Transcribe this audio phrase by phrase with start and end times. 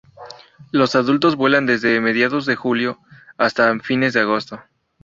[0.71, 2.97] Los adultos vuelan desde mediados de julio
[3.37, 4.59] hasta fines de agosto.